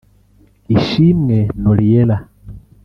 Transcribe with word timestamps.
Ishimwe 0.77 1.37
Noriella 1.61 2.17